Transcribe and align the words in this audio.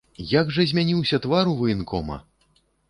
Як 0.29 0.47
жа 0.57 0.65
змяніўся 0.71 1.21
твар 1.27 1.45
у 1.53 1.55
ваенкома! 1.61 2.23